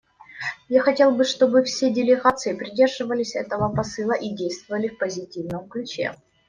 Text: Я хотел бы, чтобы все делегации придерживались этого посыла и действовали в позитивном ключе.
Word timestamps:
Я 0.67 0.81
хотел 0.81 1.11
бы, 1.11 1.23
чтобы 1.23 1.61
все 1.63 1.91
делегации 1.93 2.55
придерживались 2.55 3.35
этого 3.35 3.69
посыла 3.71 4.13
и 4.13 4.31
действовали 4.33 4.87
в 4.87 4.97
позитивном 4.97 5.69
ключе. 5.69 6.15